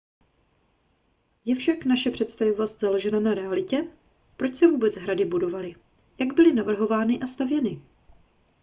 [1.45, 3.85] je však naše představivost založena na realitě
[4.37, 5.75] proč se vůbec hrady budovaly
[6.19, 7.81] jak byly navrhovány a stavěny